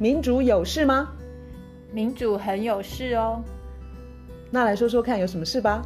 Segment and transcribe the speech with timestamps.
[0.00, 1.12] 民主有事吗？
[1.92, 3.44] 民主很有事哦。
[4.50, 5.82] 那来说说看，有什么事吧？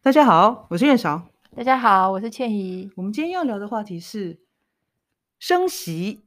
[0.00, 1.20] 大家好，我是苑韶。
[1.56, 2.92] 大家好，我是倩怡。
[2.94, 4.38] 我们今天要聊的话题是
[5.40, 6.20] 升息，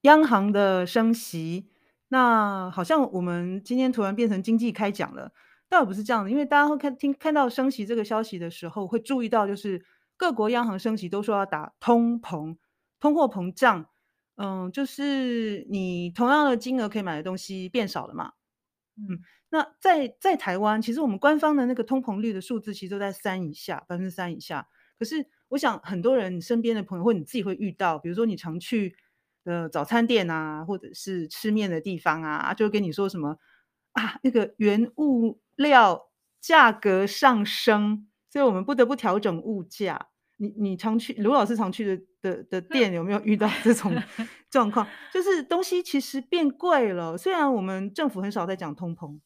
[0.00, 1.68] 央行的升息。
[2.08, 5.30] 那好像我们今天突然变成经济开讲了。
[5.68, 9.84] 倒也不是这样的，因为大家会看听看到升息这个消息的时候，会注意到就是
[10.16, 12.56] 各国央行升息都说要打通膨、
[13.00, 13.86] 通货膨胀，
[14.36, 18.32] 嗯，就是你同样的金额可以买的东西变少了嘛，
[18.96, 19.20] 嗯，
[19.50, 24.68] 那在在台湾，其实我们官方的那个通膨率的数字其实都在三以下，百分之三以下。
[24.98, 28.96] 可是我想很多人你身边的朋友或你自己会遇到，比如说你常去
[29.44, 33.38] 的早餐店啊，或者是吃面的地方啊，就跟你说什么
[33.92, 35.40] 啊，那个原物。
[35.56, 40.08] 料价格上升，所以我们不得不调整物价。
[40.36, 43.90] 你你常去卢老师常去的的的店，有没有遇到这种
[44.50, 44.86] 状况？
[45.10, 49.18] 就是东西其实变贵了，虽然我们政府很少在讲通膨，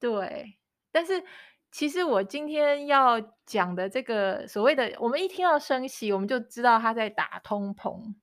[0.00, 0.58] 对，
[0.90, 1.22] 但是
[1.70, 8.16] 其实我今天要讲的这个所谓的，我们一听到升息，我们就知道他在打通膨，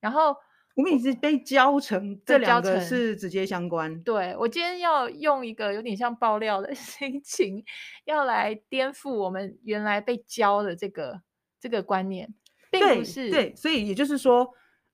[0.00, 0.34] 然后。
[0.76, 4.02] 我们一直被教成这两个是直接相关。
[4.02, 7.64] 对，我今天要用一个有点像爆料的 心情，
[8.04, 11.20] 要来颠覆我们原来被教的这个
[11.58, 12.32] 这个观念，
[12.70, 14.48] 并不是对，对，所以也就是说，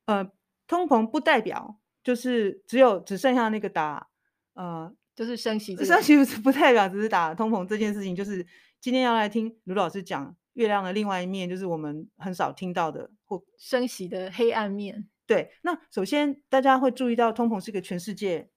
[0.06, 0.28] 呃，
[0.66, 4.08] 通膨不代表就是只有只剩下那个打
[4.54, 8.44] 呃，就是升息，升息不是不代表只是打通膨这件事情，就是
[8.80, 15.06] 今天要来听卢老师讲月亮的另外一面，就是我们很少听到的或升息的黑暗面。
[15.26, 18.48] 对，那首先大家会注意到，通膨是一个全世界，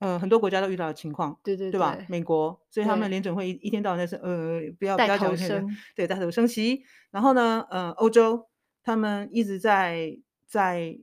[0.00, 1.96] 呃，很多国家都遇到的情况，对对对，对吧？
[2.10, 5.66] 美国，所以他们联准会一一天到晚在说，呃，不要不要讲升，
[5.96, 6.82] 对，带头升息。
[7.10, 8.48] 然后呢，呃，欧洲
[8.82, 10.98] 他们一直在在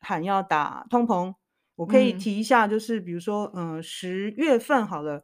[0.00, 1.34] 喊要打通膨。
[1.74, 5.22] 我可以提一下，就是比如说，嗯、呃，十月份好了，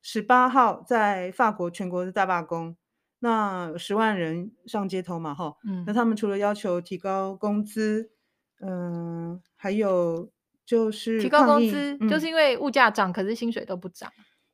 [0.00, 2.76] 十八号在法国全国的大罢工，
[3.18, 8.12] 那十万人上街头嘛，哈，嗯，那他们除了要求提高工资。
[8.60, 10.30] 嗯，还有
[10.66, 14.12] 就是提高工资，嗯，就是因为物价涨，可是薪水都不涨。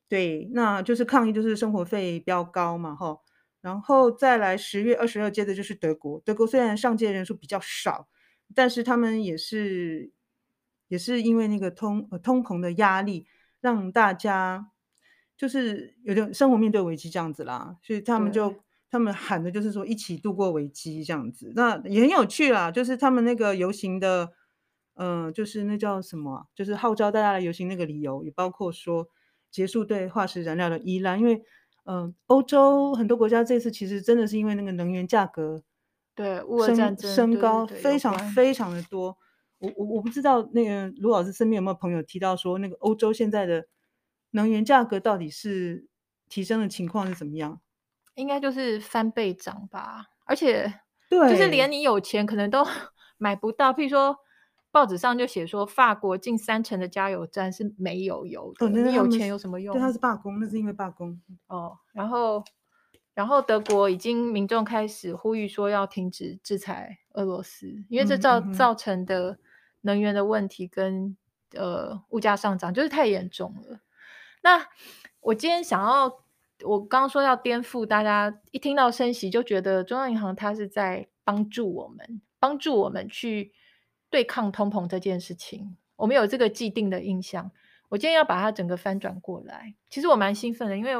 [0.08, 3.18] 对，那就是抗议，就是生活费飙高嘛，哈。
[3.60, 6.20] 然后再来十月二十二，接着就是德国。
[6.24, 8.08] 德国虽然上街人数比较少，
[8.54, 10.12] 但是他们也是
[10.86, 13.26] 也是因为那个通呃通膨的压力，
[13.60, 14.70] 让大家
[15.36, 18.54] 就是有点生活面对危机这样子啦，所以他们就。
[18.88, 22.70] 他们喊的就是说一起度过危机这样子，那也很有趣啦。
[22.70, 24.32] 就是他们那个游行的，
[24.94, 29.08] 嗯、呃，就是那叫什么，就是号召大家来游行那个理由，也包括说
[29.50, 31.16] 结束对化石燃料的依赖。
[31.16, 31.42] 因为，
[31.84, 35.62] 嗯、呃，欧洲很多国家这次其实真的是因为那个能源价格
[36.14, 39.18] 对升升高非常非常的多。
[39.58, 43.66] 我我我不知道那个卢老师身边有没有朋友提到说，那个欧洲现在的
[44.30, 45.86] 能源价格到底是
[46.28, 47.60] 提升的情况是怎么样？
[48.16, 52.66] 应该就是翻倍涨吧，而且对就是连你有钱可能都
[53.18, 53.72] 买不到。
[53.72, 54.18] 譬如说，
[54.70, 58.66] 报纸上就写说，法国近三成的加油站是没有油的。
[58.66, 59.74] 哦、你有钱有什么用？
[59.74, 61.20] 对，他是罢工，那是因为罢工。
[61.46, 62.42] 哦，然后，
[63.12, 69.38] 然后德国已经民众开始呼吁说要停止制裁俄罗斯，因为这造、嗯、造成的
[69.82, 71.14] 能源的问题跟
[71.54, 73.80] 呃物价上涨就是太严重了。
[74.42, 74.66] 那
[75.20, 76.24] 我今天想要。
[76.64, 83.52] 我刚刚说要颠覆大家，一听到升息就觉得中央银行它是在帮助我们，帮助我们去
[84.08, 85.76] 对抗通膨这件事情。
[85.96, 87.50] 我们有这个既定的印象。
[87.88, 89.74] 我今天要把它整个翻转过来。
[89.88, 90.92] 其实我蛮兴奋的，因为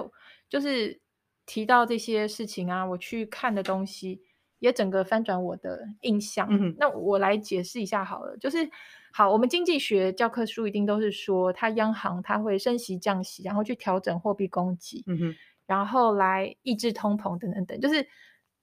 [0.48, 1.00] 就是
[1.44, 4.22] 提到这些事情啊，我去看的东西
[4.58, 6.48] 也整个翻转我的印象。
[6.50, 8.70] 嗯，那我来解释一下好了，就是。
[9.12, 15.34] 好，我们经济学教科书一定都是说，它央行它会升息降息，然后去调整货币供给，嗯哼，
[15.66, 18.06] 然后来抑制通膨等等等，就是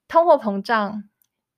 [0.06, 1.10] 通货膨胀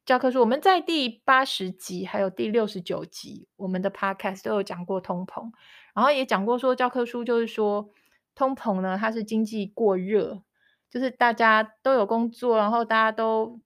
[0.07, 0.41] 教科书。
[0.41, 5.51] 我们在第八十集还有第六十九集，我们的 podcast 都有讲过通膨，
[5.95, 7.91] 然后也讲过说教科书就是说
[8.35, 10.41] 通膨呢，它是经济过热，
[10.89, 13.61] 就是大家都有工作，然后大家都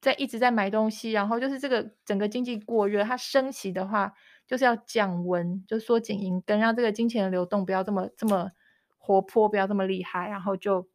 [0.00, 4.14] 在一直在买东西，然后就是这个整个经济过热，它升息的话。
[4.48, 8.50] 就是要降温，就缩紧银根，让这个金钱的流动不要这么这么
[8.96, 10.88] 活泼，不要这么厉害，然后就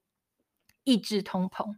[0.86, 1.76] 抑制通膨。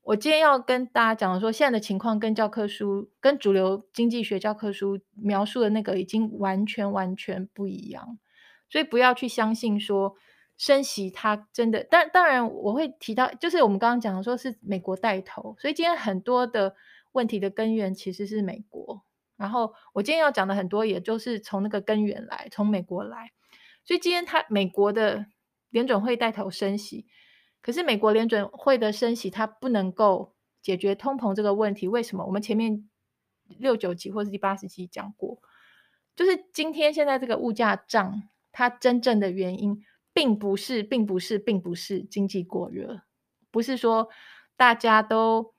[0.00, 8.18] 我今天要跟大家讲的说，现在的情况跟教科书、跟主流经济学教科书描述的那个已经完全完全不一样，
[8.70, 10.16] 所以不要去相信说
[10.56, 11.86] 升息它真的。
[11.90, 16.74] 但当然我会提到，就是我们刚刚讲的说是美国带头，所以今天很多的
[17.12, 19.02] 问题的根源其实是美国。
[19.36, 23.32] 然后我今天要讲的很多，也就是从那个根源来，从美国来。
[23.84, 25.26] 所以今天他美国的
[25.70, 27.06] 联准会带头升息，
[27.60, 31.88] 可是美国联准会的升息它不能够解决通膨这个问题。
[31.88, 32.24] 为什么？
[32.24, 32.88] 我们前面
[33.58, 35.42] 六九集或是第八十集讲过，
[36.14, 38.22] 就是今天现在这个物价涨，
[38.52, 43.02] 它真正的原因并不是，并不是，并不是经济过热，
[43.50, 44.08] 不是说
[44.56, 45.52] 大家都。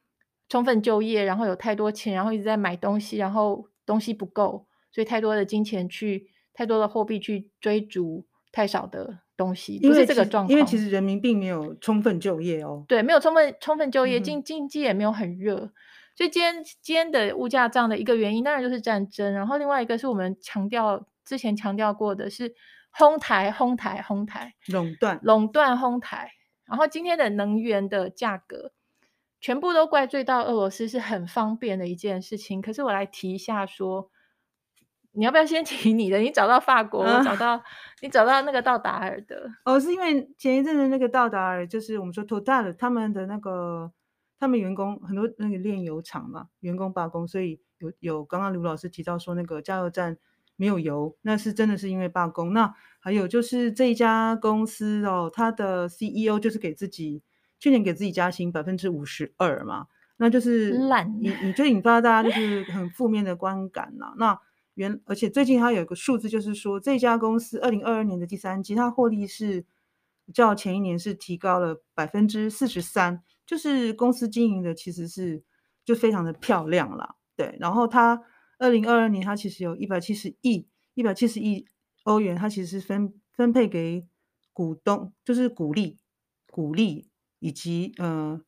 [0.47, 10.51] 充分就业，然后有太多钱，然后一直在买东西，然后东西不够，所以太多的金钱去，太多的货币去追逐太少的东西，不是这个状况。
[10.51, 15.71] 因为其实人民并没有充分就业哦，对，没有充分充分就业，经经济也没有很热，
[16.15, 22.53] 所以今天今天的物价涨的一个原因，当然就是战争，然后另外一个是我们强调之前强调过的是
[22.97, 26.31] 哄抬哄抬哄抬垄断垄断哄抬，
[26.65, 28.71] 然后今天的能源的价格。
[29.41, 34.09] 全部都怪罪到俄罗斯是很方便的一件事情，可是我来提一下说，
[35.11, 36.17] 你要不要先 提你的？
[36.17, 37.61] 你找到法国，啊、我找到
[38.01, 43.91] 你找到那个道达尔的哦，是因为前一阵子那个道达尔就是我们说 Total 他们的那个
[44.39, 50.17] 他们员工很多那个炼油厂嘛，员工罢工，所以有有刚刚卢老师提到说那个加油站
[50.55, 52.53] 没有油，那是真的是因为罢工。
[52.53, 57.23] 那还有就是这一家公司哦，它的 CEO 就是给自己。
[57.57, 59.87] 去年给自己加薪百分之五十二嘛，
[60.17, 60.77] 那就是
[61.21, 64.13] 你你就引发大家就是很负面的观感啦。
[64.17, 64.37] 那
[64.73, 69.65] 原而且最近它有一个数字，就是说这家公司二零二二年的第三季，它获利是
[70.33, 75.41] 较前一年是提高了百分之四十三，就是公司经营的其实是
[75.85, 77.15] 就非常的漂亮啦。
[77.37, 78.21] 对，然后它
[78.57, 81.65] 二零二二年它其实有一百七十亿一百七十亿
[82.03, 84.07] 欧元，它其实是分分配给
[84.53, 85.99] 股东，就是股利
[86.49, 87.09] 股利。
[87.39, 88.41] 以及呃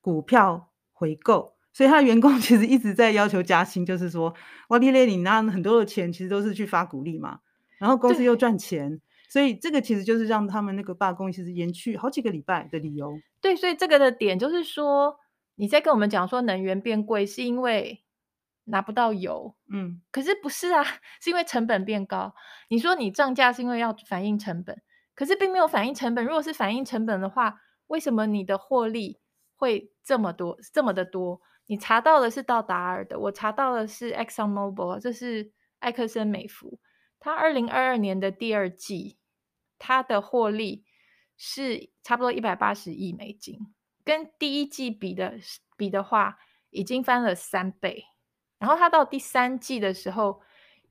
[0.00, 4.34] 股票回购，所以他的员工 其实一直在要求加薪，就是说，
[4.70, 7.38] 哇，你咧，你拿很多的钱，其实都是去发股利嘛，
[7.78, 13.20] 然后公司又赚钱，所以这个其实就是让他们那个罢工其实延续好几个礼拜的理由。
[13.40, 15.20] 对，所以这个的点就是说，
[15.54, 18.02] 你在跟我们讲说能源变贵是因为
[18.70, 20.82] 拿不到油，嗯，可是不是啊，
[21.20, 22.34] 是因为成本变高。
[22.68, 24.80] 你说你涨价是因为要反映成本，
[25.14, 26.24] 可是并没有反映成本。
[26.24, 29.20] 如果是反映成本的话，为什么你的获利
[29.54, 31.40] 会这么多，这么的多？
[31.66, 36.80] 你查到的是道达尔的，我查到的是 Exxon Mobil，这是埃克森美孚。
[37.20, 39.18] 它二零二二年的第二季，
[39.78, 40.84] 它的获利
[41.36, 43.58] 是差不多一百八十亿美金，
[44.04, 45.34] 跟第一季比的
[45.76, 46.38] 比的话，
[46.70, 48.04] 已经翻了三倍。
[48.60, 50.40] 然后它到第三季的时候，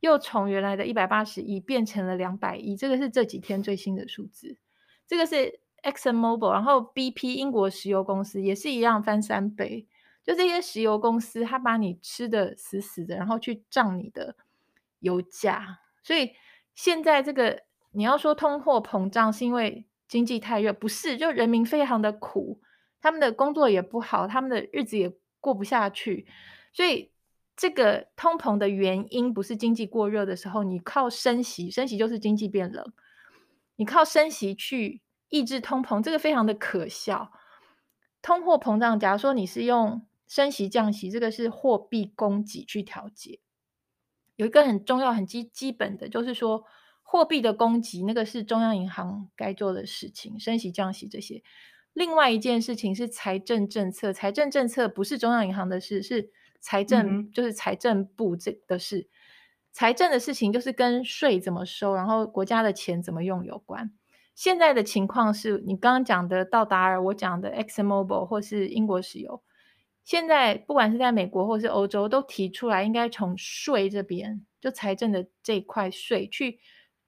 [0.01, 4.57] 又从原来的一百八十亿变成了两百亿，这个是这几天最新的数字，
[5.07, 5.61] 这个是。
[5.81, 9.87] Exxon Mobil，然后 BP 英国石油公司也是一样翻三倍，
[10.25, 14.35] 就这些石油公司，它把你吃的死死的，然后去涨你的
[14.99, 15.79] 油价。
[16.03, 16.33] 所以
[16.75, 17.61] 现在这个
[17.91, 22.59] 你要说通货膨胀是因为经济太热，不是，就人民非常的苦，
[22.99, 26.27] 他们的工作也不好，他们的日子也过不下去。
[26.73, 27.09] 所以
[27.59, 32.93] 这个通膨的原因不是经济过热的时候，你靠升息，升息就是经济变冷，
[33.75, 35.01] 你靠升息去。
[35.31, 37.31] 抑制通膨，这个非常的可笑。
[38.19, 43.39] 通货膨胀，假如说你是用升息降息，这个是货币供给去调节。
[44.37, 46.65] 有一个很重要、很基基本的，就是说
[47.03, 51.43] 货币的供给，那个是中央银行该做的事情，升息降息这些。
[51.93, 59.07] 另外一件事情是财政政策，财政政策不是中央银行的事，是财政，嗯、就是财政部这的事。
[59.71, 63.91] 财政的事情就是跟税怎么收，然后国家的钱怎么用有关。
[64.33, 69.43] 现在的情况是你刚刚讲的道达尔，我讲的 Exxon Mobil 或是英国石油，
[70.03, 76.59] 现在不管是在美国或是欧洲，都提出来应该从税这边，就财政的这块税去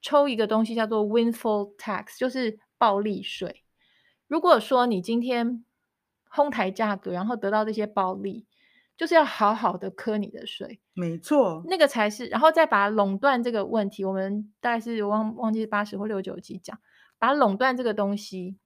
[0.01, 3.63] 抽一个东西，叫做 windfall tax，就是暴利税。
[4.27, 5.65] 如果说你今天
[6.29, 8.45] 哄抬价格，然后得到这些暴利，
[9.01, 10.79] 就是要好好的磕你的税。
[10.93, 16.77] 没错，那个才是，然后再把垄断这个问题，我们大概是忘忘记八十或六九集讲。
[17.17, 18.59] 把垄断这个东西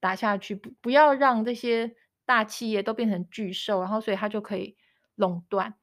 [0.00, 1.94] 打下去，不不要让这些
[2.24, 4.78] 大企业都变成巨兽，然后所以它就可以
[5.14, 5.74] 垄断。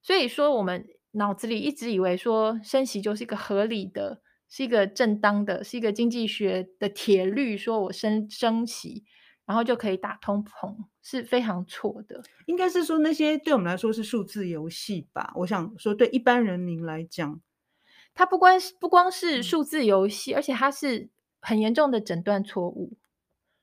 [0.00, 9.04] 所以说，我们脑子里一直以为说升息就是一个合理的，是一个正当的，是一个经济学的铁律，说我升升息，
[9.44, 12.20] 然后就可以打通膨，是非常错的。
[12.46, 15.32] 应该是说那些对我们来说是数字游戏吧？
[15.36, 17.40] 我想说，对一般人民来讲，
[18.14, 21.08] 它不光是不光是数字游戏，而且它是。
[21.38, 22.96] 很严重的诊断错误，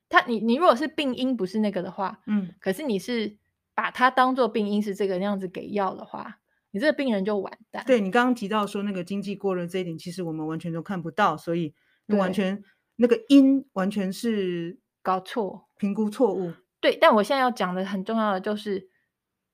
[0.08, 3.36] 他你你如果是病因不是那个的话，嗯，可是你是
[3.74, 6.40] 把它当做病因是这个那样子给药的话，
[6.72, 7.84] 你这个病人就完蛋。
[7.86, 11.74] 对，你刚刚提到说那个经济过热这一点，其实我们完全都看不到，所以
[12.08, 12.64] 完全
[12.96, 16.54] 那个因完全是搞错，评估错误。
[16.84, 18.90] 对，但我现在要讲的很重要的就是，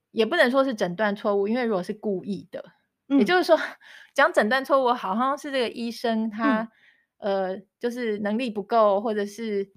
[0.09, 2.71] 也不能说是诊断错误，因为如果是故意的，
[3.07, 3.55] 嗯、也就是说
[4.15, 6.67] 讲诊断错误，好像是这个医生他、
[7.19, 9.71] 嗯、呃就是能力不够，或者是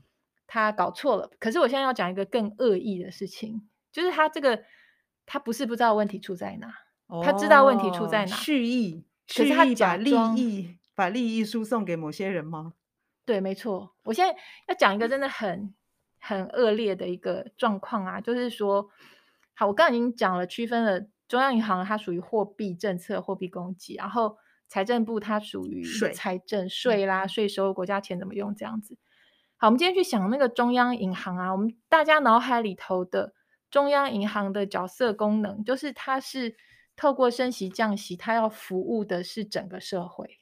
[0.47, 1.30] 他搞错了。
[1.38, 3.68] 可是我现在要讲一个更恶意的事情。
[3.92, 4.64] 就是他这个，
[5.26, 6.73] 他不是不知道问题出在哪，
[7.09, 12.73] 哦、他知道问题出在哪，蓄意，可是他把利益把利益输送给某些人吗？
[13.26, 13.94] 对，没错。
[14.04, 14.35] 我现在
[14.68, 15.75] 要讲一个真的很
[16.22, 18.88] 很恶劣的一个状况啊，就是说，
[19.52, 24.38] 好，我刚刚已经讲了，区分了中央银行它属于货币政策、货币供给，然后
[24.68, 28.96] 财政部它属于财政税啦、税收、国家钱怎么用这样子。
[29.56, 33.34] 好，我们今天去想那个中央银行啊，我们大家脑海里头的。
[33.72, 36.56] 中央银行的角色功能，就是它是
[36.94, 40.40] 透过升息降息，它要服务的是整个社会，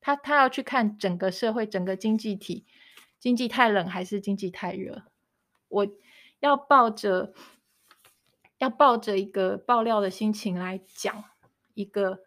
[0.00, 2.64] 它它要去看整个社会、整个经济体，
[3.24, 5.04] 经济太冷还是经济太热。
[5.68, 5.86] 我
[6.40, 7.32] 要抱着
[8.58, 11.24] 要抱着一个爆料的心情来讲
[11.72, 12.18] 一个，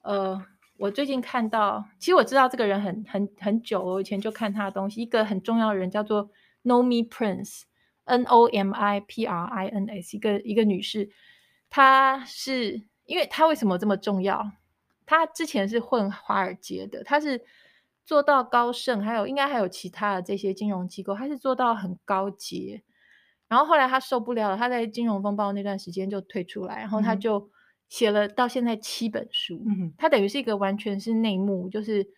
[0.00, 0.42] 呃，
[0.78, 6.30] 我最近看到，其实我知道这个人很很很久，我以前就看他的东西，一个很重要的人叫做
[6.64, 7.64] Nomi Prince。
[8.04, 11.10] N O M I P R I N S，一个一个女士，
[11.68, 14.52] 她是因为她为什么这么重要？
[15.04, 17.44] 她之前是混华尔街的，她是
[18.08, 22.82] 做到高盛，还有应该还有其他的这些金融机构，他是做到很高阶。
[23.46, 27.50] 然后后来他受不了了，他在金融风暴那段时间就退出来，然后他就
[27.90, 29.62] 写了到现在七本书。
[29.66, 32.08] 嗯，他等于是一个完全是内幕，就是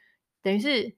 [0.40, 0.94] 等于是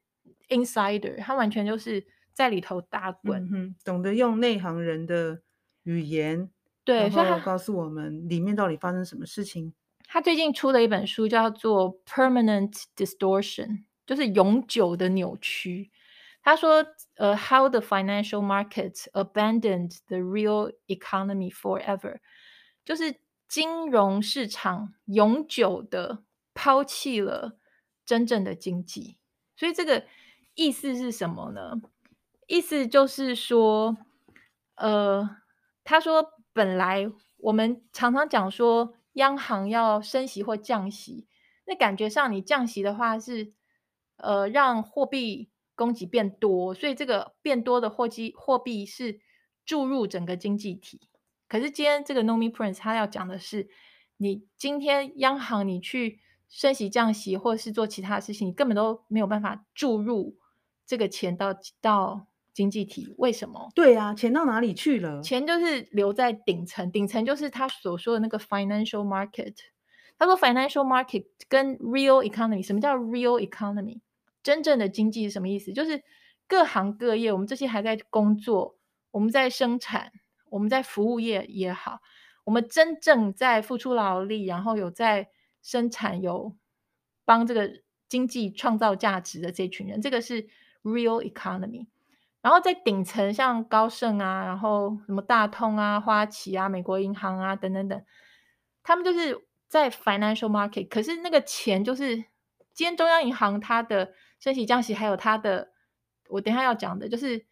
[0.51, 2.07] insider，他完全就是。
[2.35, 5.43] 在里头打滚，嗯，懂得用内行人的
[5.83, 6.49] 语言，
[6.83, 9.75] 对，然后告诉我们里面到底发生什么事情。
[10.09, 13.67] 他最近出了一本书，叫做《Permanent Distortion》，
[14.13, 15.91] 就是永久的扭曲。
[16.43, 16.85] 他说，
[17.17, 22.19] 呃，How the financial markets abandoned the real economy forever，
[22.85, 27.57] 就是金融市场永久的抛弃了
[28.05, 29.17] 真正的经济。
[29.57, 30.05] 所以这个
[30.55, 31.81] 意思是什么呢？
[32.47, 33.97] 意思就是说，
[34.75, 35.39] 呃，
[35.85, 41.27] 他说本来我们常常讲说央行要升息或降息，
[41.67, 43.53] 那感觉上你降息的话是，
[44.23, 49.21] 呃，让货币供给变多，所以这个变多的货币货币是
[49.67, 51.01] 注入整个经济体。
[51.49, 53.69] 可是今天这个 Nomi Prince 他要讲的是，
[54.17, 60.39] 你今天央行你去升息降息或者是做其他事情，你根本都没有办法注入
[60.87, 62.27] 这个钱到到。
[62.55, 63.71] 经济体为什么？
[63.75, 65.23] 对啊，钱到哪里去了？
[65.23, 69.55] 钱就是留在顶层，顶层就是他所说的那个 financial market。
[70.19, 74.01] 他说 financial market 跟 real economy，什么叫 real economy？
[74.43, 75.73] 真正的经济是什么意思？
[75.73, 76.03] 就是
[76.49, 78.77] 各行各业，我们这些还在工作，
[79.11, 80.13] 我们在生产，
[80.51, 82.01] 我们在服务业也好，
[82.45, 85.29] 我们真正在付出劳力，然后有在
[85.63, 86.57] 生产，有
[87.25, 87.71] 帮这个
[88.09, 90.49] 经济创造价值的这群人，这个是
[90.83, 91.87] real economy。
[92.43, 98.05] 然后在顶层，像高盛啊，然后什么大通啊、花旗啊、美国银行啊等等等，
[98.83, 100.89] 他们就是在 financial market。
[100.89, 102.17] 可是那个钱就是，
[102.75, 105.71] 今天中央银行它的升息降息，还有它的，
[106.29, 107.47] 我等一下要讲的，就是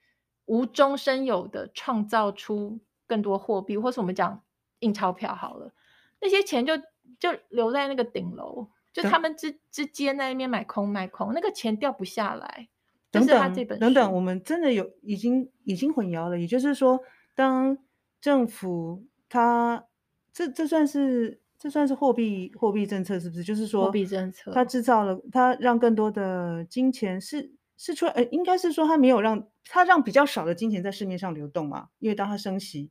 [0.47, 4.43] 无中生有的创造出更多货币，或是我们讲
[4.81, 5.73] 印钞票好了，
[6.21, 6.77] 那些钱就
[7.21, 12.69] 就留在那个顶楼，就他们之之间在那边买空卖空，那个钱掉不下来。
[13.13, 16.39] 等等等等，我们真的有已经已经混淆了。
[16.39, 17.01] 也就是说，
[17.35, 17.79] 当
[18.21, 19.85] 政府它
[20.33, 23.45] 这这算是这算是货币货币政策是不是？
[23.45, 31.89] 就是说，货币政策它制造了，它让更多的金钱是是出来，呃，应该是说它没有让它让比较少的金钱在市面上流动嘛？
[31.99, 32.91] 因为当它升息，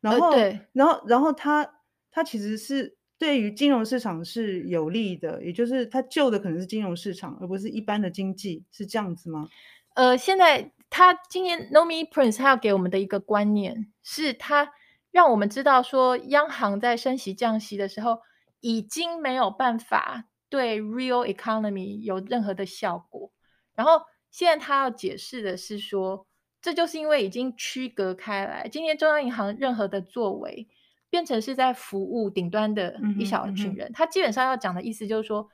[0.00, 1.68] 然后、呃、对，然后然后它
[2.10, 2.96] 它其实是。
[3.20, 9.46] 对于金融市场是有利的，也就是它救的可能是金融市场，而不是一般的经济，是这样子吗？
[9.92, 14.72] 呃，现在他今年 Nomi Prince 他要给我们的一个观念，是他
[15.10, 18.20] 让我们知道说，央行在升息降息的时候，
[18.60, 23.32] 已经没有办法对 real economy 有任何的效果。
[23.74, 26.26] 然后现在他要解释的是说，
[26.62, 30.68] 这就是因为已经区隔开来，今天中央银行任何的作为。
[31.12, 35.48] 变成是在服务顶端的一小群人，他、基本上要讲的意思就是说，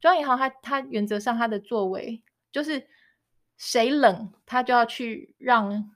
[0.00, 2.88] 中央银行它它原则上它的作为就是
[3.56, 5.92] 谁冷，他就要去让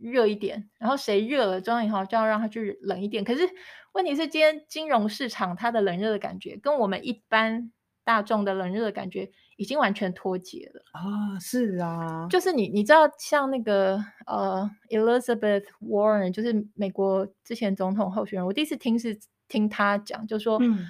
[0.00, 3.22] 热一点，然后谁热了，中央银行就要让它去冷一点。
[3.22, 3.48] 可是
[3.92, 7.70] 问题是，今天金融市场它的冷热的感觉，跟我们一般
[8.04, 11.38] 大众的冷热的感觉已经完全脱节了啊！
[11.38, 20.86] 是啊，就是你你知道，像那个呃，Elizabeth Warren，就是美国之前总统候选人，我第一次听是听他讲，就说，嗯，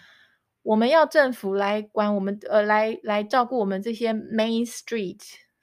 [0.62, 5.20] 我们要政府来管我们，呃，来来照顾我们这些 Main Street。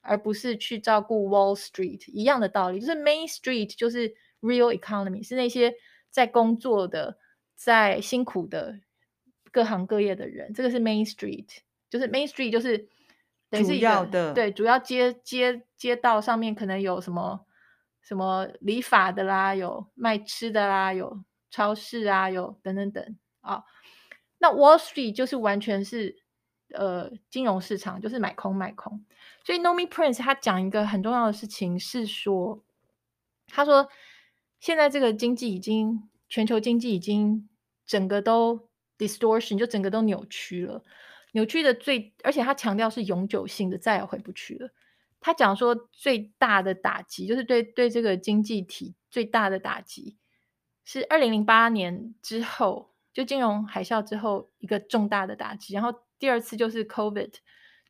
[0.08, 5.76] 而不是去照顾 Wall Street 一样的道理，就是 Main Street 就是 real economy，是那些
[6.10, 7.18] 在工作的、
[7.56, 8.80] 在辛苦的
[9.52, 11.48] 各行各业的人，这个是 Main Street，
[11.90, 12.88] 就是 Main Street 就是
[13.50, 17.46] 等于是一个主要的，对，主要街街街道上面可能有什么
[18.02, 21.22] 什么理发的啦，有卖吃的啦，有
[21.52, 23.64] 超市啊，有等等等啊。
[24.38, 26.24] 那 Wall Street 就是完全是。
[26.74, 29.06] 呃，金融市场就是买空卖空，
[29.46, 32.62] 所以 Nomi Prince 他讲一个很重要的事情是说，
[33.48, 33.88] 他说
[34.60, 37.48] 现在这个经济已经全球经济已经
[37.86, 40.84] 整个都 distortion，就整个都扭曲了，
[41.32, 44.70] 扭曲的最，而且他强调是永久性的，再也回不去了。
[45.22, 50.18] 他讲说最大的打击就是对对这个经济体最大的打击
[50.84, 56.06] 是二零零八年之后，就金融海啸之后一个重大的打击，然后。
[56.20, 57.34] 第二次就是 COVID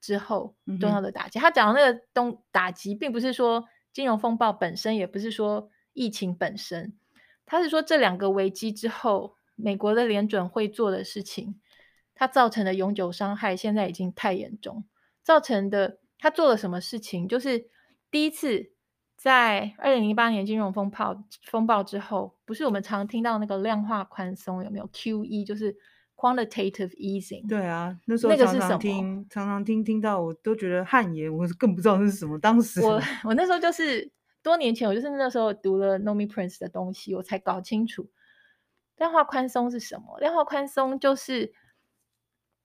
[0.01, 1.39] 之后重要的打击。
[1.39, 6.97] 嗯、他讲的那个东打击，并不是说金融风暴本身，也不是说疫情本身，
[7.45, 11.59] 他是说这两个危机之后，美国的联准会做的事情，
[12.13, 14.85] 它造成的永久伤害现在已经太严重。
[15.23, 17.27] 造成的他做了什么事情？
[17.27, 17.69] 就是
[18.11, 18.71] 第一次
[19.15, 25.45] 在二零零八年金融风暴风暴之后，不是我们常听到那个量化宽松有没有 QE？
[25.45, 25.75] 就是。
[26.17, 32.39] Quantitative easing，对啊，那时候常常听，常常听听到，我都觉得汗颜，我更不知道那是什么。
[32.39, 38.09] 当时我 我那时候就是多年前，我就是那时候读了 Nomi Prince 的东西，我才搞清楚
[38.95, 40.17] 量化宽松是什么。
[40.19, 41.53] 量化宽松就是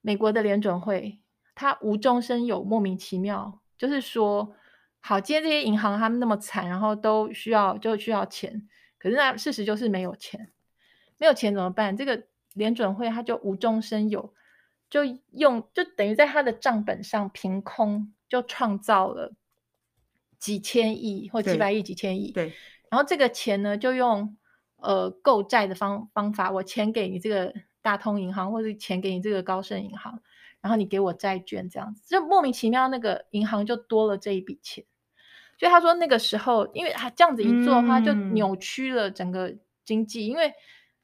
[0.00, 1.20] 美国的联准会，
[1.54, 4.54] 它无中生有，莫名其妙，就是说，
[5.00, 8.66] 好，今天这些银行他们那么惨，然后都需要就需要钱，
[8.98, 10.50] 可是那事实就是没有钱，
[11.18, 11.94] 没有钱怎么办？
[11.94, 12.31] 这个。
[12.54, 14.34] 联准会他就无中生有，
[14.90, 19.32] 就用就等于在他的账本上凭空就创造了
[20.38, 22.30] 几千亿或几百亿、几千亿。
[22.32, 22.52] 对，
[22.90, 24.36] 然后这个钱呢，就用
[24.76, 30.20] 呃购债的方方法，我钱给你这个大通银行，或者钱给你这个高盛银行，
[30.60, 34.84] 然后你给我债券，这样子就莫名其妙那个银行就多了这一笔钱。
[35.58, 40.52] 所以他说那个时候，因为他这样子一做的话，就扭曲了整个经济，嗯、因为。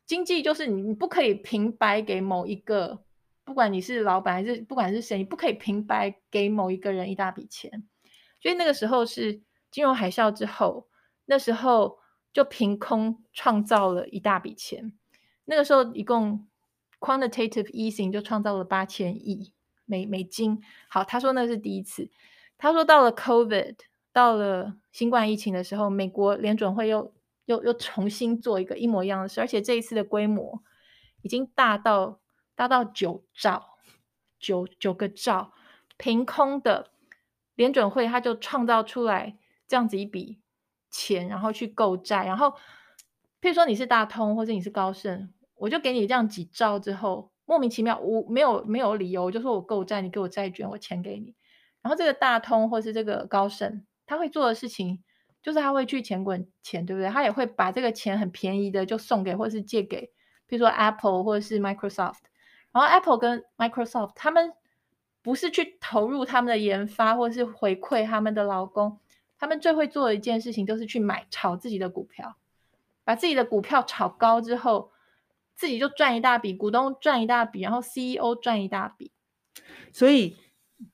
[0.09, 3.05] 经济就是你，你不可以平白给某一个，
[3.45, 7.87] 不管你是老板还是不管是谁，你不可以平白给某一个人一大笔钱。
[8.41, 10.89] 所以那个时候是金融海啸之后，
[11.27, 11.99] 那时候
[12.33, 14.95] 就凭空创造了一大笔钱。
[15.45, 16.49] 那个时候一共
[16.99, 19.53] quantitative easing 就创造了八千亿
[19.85, 20.59] 美美金。
[20.89, 22.09] 好，他说那是第一次。
[22.57, 23.77] 他说到了 COVID，
[24.11, 27.13] 到了新冠疫情的时候，美国联准会又。
[27.49, 30.63] 又又重新做一个一模一样的事，而且这一次的规模
[31.23, 32.21] 已经大到
[32.55, 33.79] 大到九兆，
[34.39, 35.55] 九九个兆，
[35.97, 36.91] 凭空的
[37.55, 40.43] 联准会他就创造出来这样子一笔
[40.91, 42.51] 钱，然后去购债，然后
[43.41, 51.35] 譬如说你是大通或者你是高盛，我就给你这样几兆之后，莫名其妙我没有没有理由，我就说我购债，你给我债券，我钱给你，
[51.81, 55.03] 然后这个大通或是这个高盛他会做的事情。
[55.43, 57.09] 就是他会去钱滚钱，对不对？
[57.11, 60.11] 他也会把这个钱很便宜的就送给或者是借给，
[60.47, 62.19] 比如说 Apple 或者是 Microsoft。
[62.71, 64.53] 然后 Apple 跟 Microsoft 他们
[65.23, 68.99] 不是去投入他们的研发或者是回馈他们的劳工，
[69.39, 72.37] 他们最会做的一件事情就是去买炒自己的股票，
[73.05, 74.93] 把自己的股票炒高之后，
[75.55, 79.13] 自己就赚一大笔，股东赚一大笔，然后 CEO 赚一大笔。
[79.93, 80.37] 所以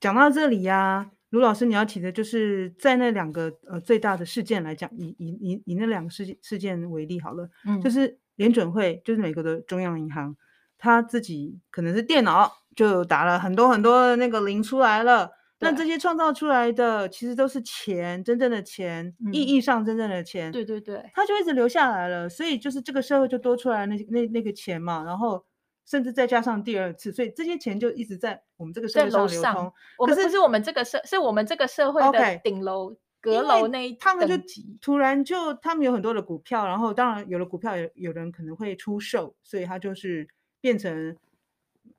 [0.00, 10.36] 讲到这里呀、卢老师，你要提的就是在那两个呃最大的事件来讲，以以以以那两个事件事件为例好了，嗯，就是联准会，就是美国的中央银行，
[10.78, 25.44] 他自己可能是电脑就打了很多很多的那个零出来了，那这些创造出来的其实都是钱，真正的钱，嗯、意义上真正的钱，对对对，他就一直留下来了，所以就是这个社会就多出来那那那个钱嘛，然后。
[25.84, 29.72] 甚至再加上第二次，所以这些钱就一直在我们这个社会上流通。
[30.06, 34.34] 可是是我们这个社，是我们这个社会的顶楼阁楼那一他们就
[34.80, 40.28] 突然就他们有很多的股票，然后当然有了股票，有有人可能会出售，所以他就是
[40.60, 41.16] 变成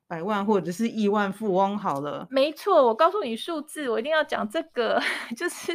[0.06, 2.26] 百万或者是亿万富翁好了。
[2.30, 5.00] 没错，我告诉你数字，我一定要讲这个，
[5.36, 5.72] 就是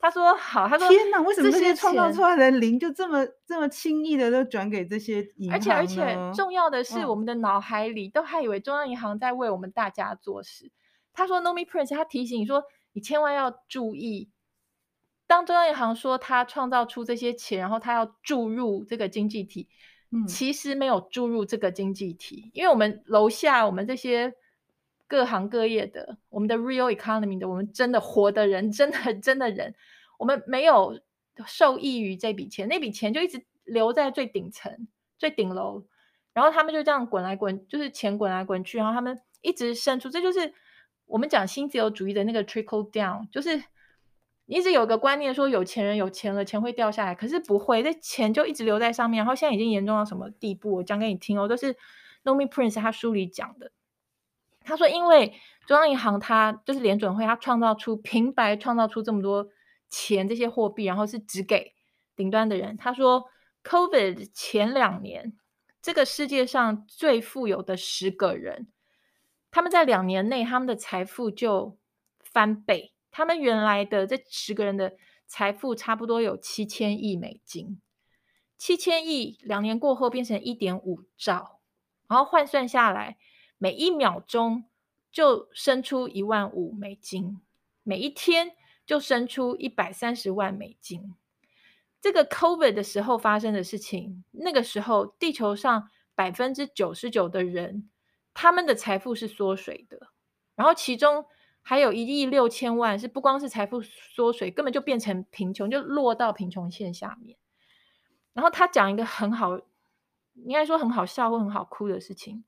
[0.00, 5.52] 他说好，他说天哪，为什么这些创造出来的零就这么这么轻易的都转给这些银行？
[5.52, 10.66] 而且而且重要的是，我们的脑海里都还以为中央银行在为我们大家做事。
[10.66, 10.70] 嗯、
[11.12, 14.30] 他说，Nomi Prince，他提醒你说，你千万要注意，
[15.26, 19.68] 当中央银行说他创造出这些钱，然后他要注入这个经济体，
[20.10, 24.32] 嗯，其实没有注入这个经济体，因为我们楼下我们这些。
[25.10, 29.74] 各行各业的，我们的 real economy 的，我们真的活的人，真的真的人，
[30.20, 31.00] 我们没有
[31.44, 34.86] 受益于这笔钱，那笔钱就一直留在最顶层、
[35.18, 35.84] 最顶楼，
[36.32, 40.54] 然后他们就这样滚来滚，就是钱滚来滚去，然后他们一直生出，这就是
[41.06, 43.60] 我们讲新自由主义的那个 trickle down，就是
[44.46, 50.76] 一直有个观念说有钱人有钱了，钱会掉下来，可是不会，这钱就一直留在上面，然后现在已经严重到什么地步？
[50.76, 51.74] 我讲给你听哦，都是
[52.22, 53.72] Nomi Prince 他书里讲的。
[54.70, 55.34] 他说：“因为
[55.66, 59.48] 中央银行，它就是联准会，它创造出平白创造出这么多
[59.88, 61.74] 钱，这些货币，然后是只给
[62.14, 63.24] 顶端的人。”他说
[63.64, 65.36] ：“COVID 前两年，
[65.82, 68.68] 这个世界上最富有的十个人，
[69.50, 71.76] 他们在两年内，他们的财富就
[72.22, 72.94] 翻倍。
[73.10, 74.94] 他们原来的这十个人的
[75.26, 77.80] 财富差不多有七千亿美金，
[78.56, 81.60] 七千亿两年过后变成一点五兆，
[82.08, 83.18] 然后换算下来。”
[83.62, 84.64] 每一秒钟
[85.12, 87.42] 就生出一万五美金，
[87.82, 88.52] 每一天
[88.86, 91.14] 就生出一百三十万美金。
[92.00, 97.90] 这个 COVID 的时候发生的事情，那个时候地球上百分之九十九的人，
[98.32, 100.08] 他们的财富是缩水的，
[100.54, 101.26] 然后其中
[101.60, 107.36] 还有一亿六千万是不光是财富缩水，根本就变成贫穷，就落到贫穷线下面。
[108.32, 109.58] 然后他讲一个很好，
[110.46, 112.42] 应该说很好笑或很好哭的事情。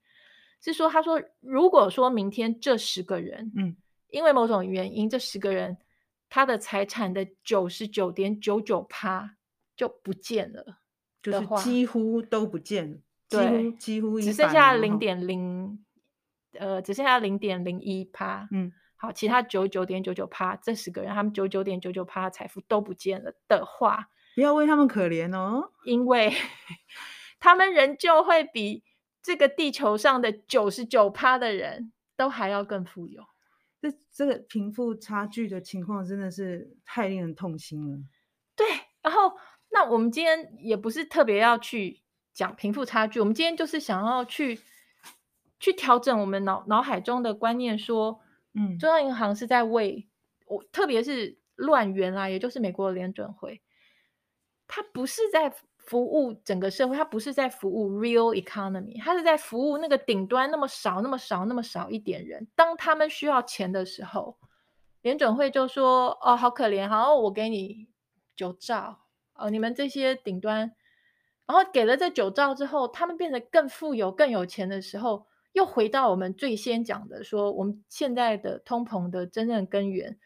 [0.65, 3.77] 是说，他说，如果说明天这十个人，嗯，
[4.11, 5.77] 因为某种原因，这十个人
[6.29, 9.35] 他的财产的九十九点九九趴
[9.75, 10.79] 就不见了，
[11.21, 12.99] 就是几乎都不见了，
[13.29, 15.85] 对，几乎只剩下零点零，
[16.53, 26.33] 呃，只剩下零点零一趴，嗯，好，其他九九点九九趴，这十个人他们九九点九九趴财富都不见了的话，不要为他们可怜哦，因为
[27.41, 28.85] 他们仍旧会比。
[29.23, 33.23] 这个地球上的九十九趴的人都还要更富有，
[33.81, 37.99] 这这个贫富差距的情况真的是太令人痛心了。
[38.57, 38.67] 对，
[39.01, 39.37] 然后
[39.71, 42.03] 那我们今天也不是特别要去
[42.35, 44.59] 讲贫富差距，我们今天就是想要去
[45.61, 48.21] 去调整我们脑脑海中的观念，说，
[48.55, 50.09] 嗯，中央银行是在为
[50.47, 53.63] 我，特别是乱源啊，也就是美国的联准会，
[54.67, 55.55] 它不是在。
[55.85, 62.47] 服务整个社会，它不是在服务 real economy，它是在服务那个顶端那么少、那么少、那么少一点人。
[62.55, 64.39] 当他们需要钱的时候，
[65.03, 67.89] 联准会就说：“哦，好可怜，好，我给你
[68.37, 69.01] 九兆
[69.35, 70.73] 哦，你们这些顶端。”
[71.47, 80.19] 然后给了这九兆之后，他们变得更富有、更有钱的时候，又回到我们最先讲的说，我们现在的通膨的真正根源，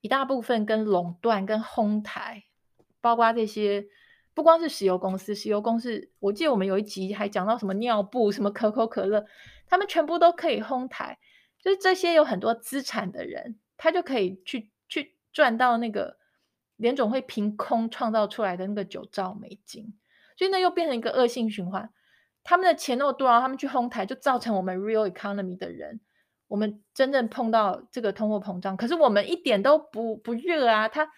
[0.00, 2.44] 一大部分跟垄断、跟哄抬，
[3.00, 3.86] 包括这些。
[4.34, 9.24] 不光是石油公司，石油公司，我记得我们有一集还讲到什么尿布、什么可口可乐，
[9.68, 11.16] 他们全部都可以哄抬，
[11.62, 16.16] 就是这些有很多资产的人，他就可以去去赚到那个
[16.76, 19.94] 联总会凭空创造出来的那个九兆美金，
[20.36, 21.88] 所以那又变成一个恶性循环。
[22.42, 26.00] 他们的钱那么多，然后他们去哄抬，就造成我们 real economy 的人，
[26.48, 31.08] 我们真正碰到这个通货膨胀，可是我们一点都不不热啊，他。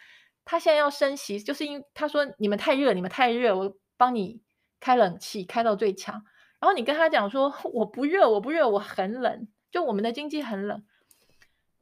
[0.48, 4.40] 他现在要升息，就是因为他说你们太热，你们太热，我帮你
[4.78, 6.14] 开冷气开到最强。
[6.60, 10.84] 然后你跟他讲说我不热，我不热，我很冷，就我们的经济很冷。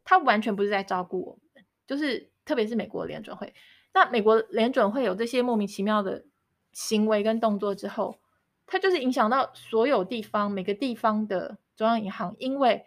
[0.03, 3.53] 他完全不是在照顾我们，就是特别是美国联准会。
[3.93, 6.25] 那美国联准会有这些莫名其妙的
[6.73, 8.19] 行为跟动作之后，
[8.65, 12.87] 它就是影响到所有地方每个地方的中央银行，因为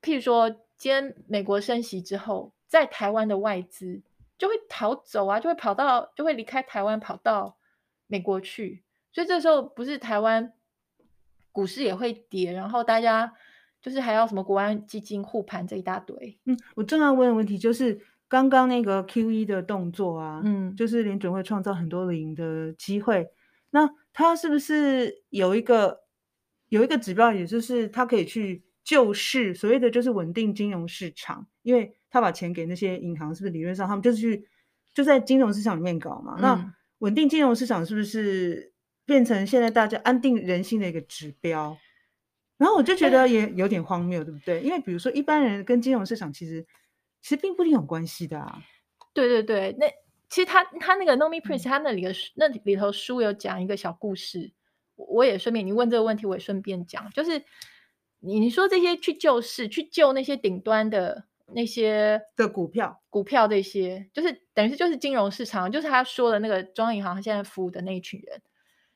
[0.00, 0.48] 譬如说
[0.78, 4.00] 今天美国升息之后，在台湾的外资。
[4.40, 7.58] 就会逃走啊，就会跑到，就会离开台湾，跑到
[8.06, 8.82] 美国去。
[9.12, 10.54] 所以这时候不是台湾
[11.52, 13.34] 股市也会跌，然后大家
[13.82, 16.38] 就是还要什么国安基金护盘这一大堆。
[16.46, 23.28] 嗯，我正要问的问题就是刚刚那个 QE 的动作啊，嗯，就是联准会创造很多零的机会，
[23.68, 26.04] 那它是不是有一个
[26.70, 31.94] 有一个指标，也就是它可以去救市，所谓的就是稳定金融市场，因为。
[32.10, 34.46] 他把钱给那些银行，是不是理论上他们就是去
[34.92, 36.34] 就在金融市场里面搞嘛？
[36.38, 38.72] 嗯、那稳定金融市场是不是
[39.06, 41.78] 变成现在大家安定人心的一个指标？
[42.58, 44.60] 然后我就觉得也有点荒谬，对不对？
[44.60, 46.66] 因为比如说一般人跟金融市场其实
[47.22, 48.62] 其实并不一定有关系的啊。
[49.14, 49.86] 对对对，那
[50.28, 54.52] 其实他他那个 Nomi Prince，他那里的那里头书有讲一个小故事，
[54.94, 57.42] 我也顺便你问这个问题，我也顺便讲，就是
[58.18, 68.42] 你你说这些去救市，去救那些顶端的那些的股票，股票这些，就是等于是就是金融市场，就是他说的那个中央银行现在服务的那一群人，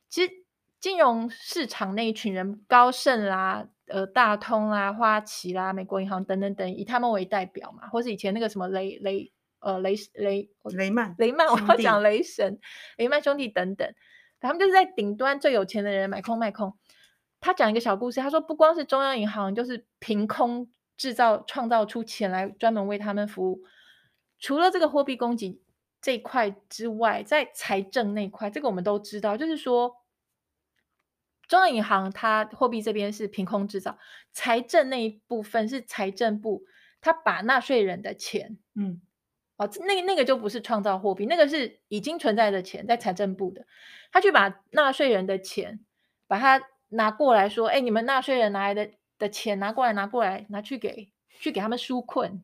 [0.08, 0.32] 其实
[0.80, 3.68] 金融市场那一群人，高盛啦。
[3.86, 12.58] 呃，大通啦、啊、花旗啦、美国银行等等等，以他们为代表嘛，或是以前那个什么雷雷呃雷雷雷曼雷曼，我要讲雷神
[12.96, 13.86] 雷曼兄弟等等，
[14.40, 16.74] 他们就是在顶端最有钱的人买空卖空。
[17.40, 23.62] 他讲一个小故事，他说不光是中央银行，就是凭空制造创造出钱来专门为他们服务。
[24.38, 25.61] 除了这个货币供给
[26.00, 29.96] 这一块之外，在财政那一块，这个我们都知道，就是说。
[31.46, 33.98] 中央银行它货币这边是凭空制造，
[34.33, 36.64] 财政那一部分是财政部，
[37.02, 39.02] 他把纳税人的钱，嗯，
[39.59, 43.66] 哦，那那个就不是创造货币，那个是已经存在的钱，在财政部的，
[44.11, 45.85] 他去把纳税人的钱，
[46.26, 52.42] 把它拿过来说，哎，你们纳税人拿来的的钱拿过来，拿过来，拿去给去给他们纾困，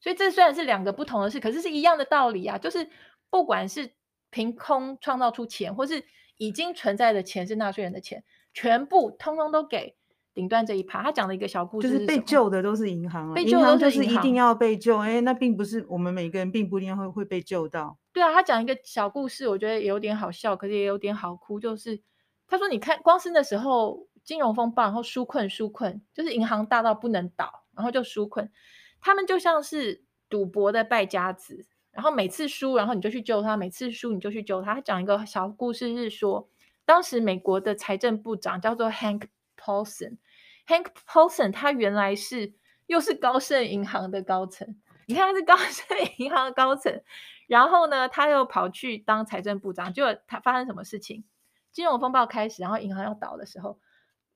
[0.00, 2.88] 所以这虽然是两个不同的事，可是是一样的道理啊，就是
[3.30, 3.92] 不管是
[4.30, 6.04] 凭空创造出钱，或是
[6.36, 8.24] 已经存在的钱是纳税人的钱。
[8.54, 9.94] 全部通通都给
[10.34, 11.00] 顶端这一趴。
[11.00, 14.98] 他讲了一个小故事，就是被救的都是银行，被救的就是一定要被救。
[14.98, 17.96] 哎，那并不是我们每个人并不一定会会被救到。
[18.12, 21.60] 对啊，他讲一个小故事，我觉得也有点好笑，可是也有点好哭。
[21.60, 22.00] 就是
[22.48, 28.52] 他说，你看，光是那时候金融风暴，然后纾困纾困，就是银行大到不能倒，然后就纾困，
[29.00, 34.74] 他们就像是赌博的败家子，然后每次输，然后你就去救他，每次输你就去救他。
[34.74, 36.46] 他讲一个小故事是说。
[36.84, 42.54] 当时美国的财政部长叫做 Hank Paulson，Hank Paulson 他原来是
[42.86, 45.84] 又是高盛银行的高层，你看他是高盛
[46.16, 47.02] 银行的高层，
[47.46, 51.24] 然后呢，他又跑去当财政部长，结果他发生什么事情？
[51.72, 53.78] 金融风暴开始，然后银行要倒的时候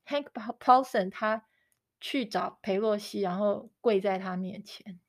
[0.07, 0.27] ，Hank
[0.59, 1.47] Paulson 他
[2.01, 5.01] 去找裴洛西，然后跪在他面前，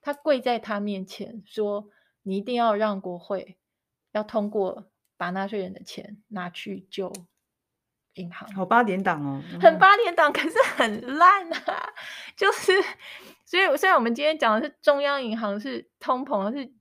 [0.00, 1.90] 他跪在他面前说
[2.22, 3.58] ：“你一定要让国会
[4.12, 7.10] 要通过。”把纳税人的钱拿去救
[8.14, 11.88] 银行，好八点档哦，很八点档，可是很烂啊！
[12.36, 12.72] 就是，
[13.46, 16.74] 所以虽然我们今天讲的是中央银行是通膨，是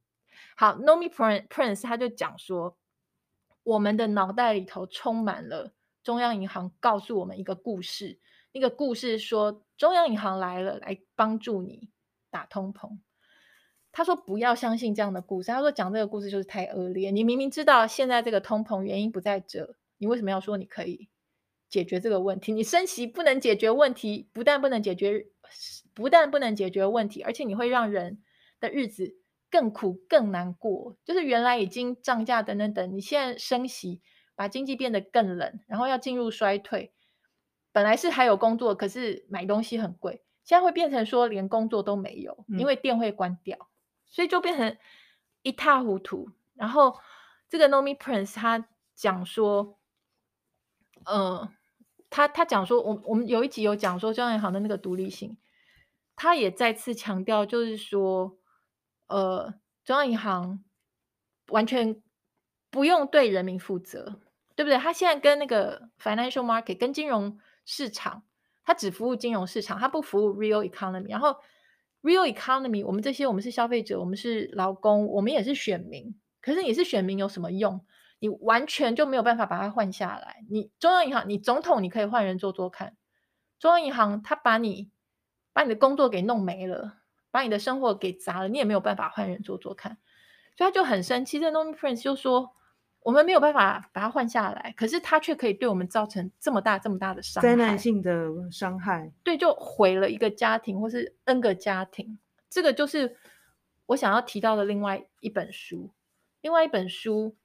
[0.57, 2.75] 好，Nomi Prince 他就讲说，
[3.61, 5.71] 我们的脑袋里头充满了
[6.03, 8.19] 中央银行告诉我们一个故事，
[8.51, 11.89] 那个故事说中央银行来了，来帮助你
[12.29, 12.99] 打通膨。
[13.95, 17.11] 他说：“不要相信这样的故事。”他说：“讲这个故事就是太恶劣。
[17.11, 21.09] 你明明知道现在这个通膨原因不在这，你为什么要说你可以
[21.69, 22.51] 解决这个问题？
[22.51, 25.27] 你升息不能解决问题，不但不能解决，
[25.93, 28.23] 不但不能解决问题，而且你会让人
[28.59, 29.15] 的日子
[29.51, 30.97] 更苦、更难过。
[31.05, 34.01] 就是原来已经涨价等等等，你现在升息，
[34.35, 36.93] 把经济变得更冷，然后要进入衰退。
[37.71, 43.69] 本来是还有工作，可是买东西很贵，现在会变成说连工作都没有，因为店会关掉。”
[44.05, 44.77] 所以就变成
[45.41, 46.29] 一塌糊涂。
[46.53, 46.99] 然后
[47.49, 49.79] 这个 Nomi Prince 他讲说，
[51.05, 51.49] 呃，
[52.11, 55.35] 他他讲说，我我们有一集有讲说中央银行的那个独立性，
[56.15, 58.37] 他也再次强调，就是说，
[59.07, 60.63] 呃，中央银行
[61.47, 61.99] 完全
[62.69, 64.21] 不用对人民负责，
[64.55, 64.77] 对不对？
[64.77, 68.23] 他现在跟那个 financial market 跟金融市场，
[68.63, 71.09] 他只服务金融市场，他不服务 real economy。
[71.09, 71.37] 然后
[72.03, 76.13] Real economy，我们这些我们是消费者，我们是劳工，我们也是选民。
[76.41, 77.79] 可是你是选民有什么用？
[78.19, 80.43] 你完全就没有办法把它换下来。
[80.49, 82.97] 你中央银行，你总统你可以换人做做看。
[83.57, 84.91] 中央银行他把你
[85.53, 86.97] 把你的工作给弄没了，
[87.31, 89.97] 把你的生活给砸了，你也没有办法换人做做看。
[90.57, 91.39] 所以他就很生气。
[91.39, 92.53] 这 Nomi Prince 就说。
[93.03, 99.11] 我们没有办法把它换下来，可是它却可以对我们造成这么大、这么大的伤害，灾难性的伤害。
[99.23, 102.17] 对，就毁了一个家庭，或是 N 个家庭。
[102.49, 103.17] 这个就是
[103.87, 105.91] 我想要提到的另外一本书。
[106.41, 107.35] 另外一本书，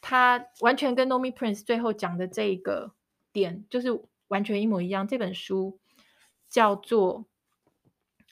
[0.00, 2.92] 它完全跟 Nomi Prince 最后讲的这一个
[3.32, 3.88] 点，就是
[4.28, 5.06] 完全一模一样。
[5.06, 5.78] 这本书
[6.48, 7.26] 叫做，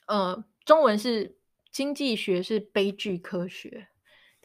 [0.07, 1.35] 呃，中文是
[1.69, 3.88] 经济学是悲剧科学。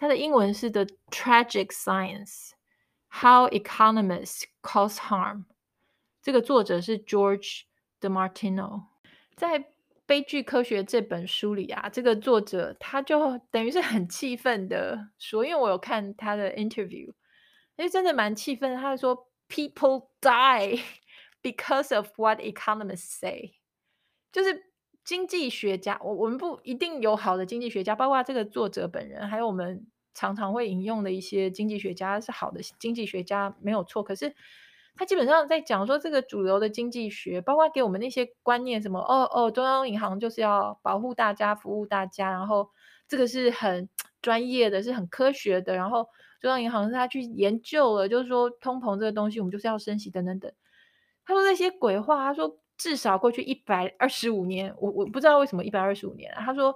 [0.05, 2.51] 它的英文是 The Tragic Science:
[3.09, 5.47] How Economists Cause Harm。
[6.21, 7.62] 这个作者是 George
[8.03, 8.83] DeMartino。
[9.35, 9.59] 在
[10.05, 17.07] 《悲剧科学》这本书里啊，这个作者他就等于是很气愤的说，因为我有看他的 interview，
[17.77, 18.77] 因为真的蛮气愤。
[18.77, 20.83] 他就说：“People die
[21.40, 23.55] because of what economists say。”
[24.31, 24.67] 就是
[25.03, 34.03] 经济学家，我我们不一定有好的经济学家，包括这个作者本人，还有我们常常会引用的一些经济学家是好的经济学家，没有错。
[34.03, 34.35] 可是
[34.96, 42.70] 他基本上在讲说，这个主流的经济学，包括给我们那些观念，什么哦哦，中央银行就是要保护大家、服务大家，然后
[43.09, 43.88] 这个是很
[44.22, 46.09] 专业的，是很科学的，然后
[46.40, 50.53] 中央银行是他去研究了，就是说通膨这个东西，我们就是要升息等等等。
[51.27, 56.44] 他说那些鬼话，他说至少过去一百二十五年，我我不知道为什么一百二十五年啊。
[56.44, 56.74] 他说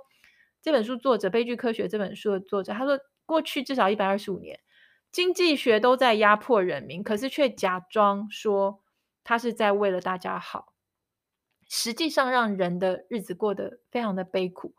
[0.61, 2.99] 这本书作者《悲剧科学》这本书的作者，他说
[3.29, 4.59] 过去至少一百二十五年，
[5.13, 8.83] 经济学都在压迫人民，可是却假装说
[9.23, 10.73] 他是在为了大家好，
[11.69, 14.75] 实际上让人的日子过得非常的悲苦。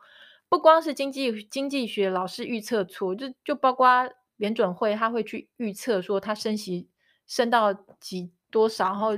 [0.50, 6.90] 不光是经济经济学老是预测错，就就包括联准会，他会去预测说他升息
[7.28, 9.18] 升到几多少，然后。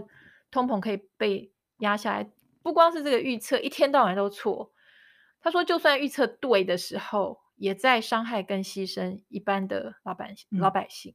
[0.52, 2.30] 通膨可以被压下来，
[2.62, 4.74] 不光是这个预测，一天到晚都错。
[5.40, 10.48] 他说，就算预测对的时候，也在伤害跟牺牲一般的老百姓。
[10.60, 11.14] 老百姓，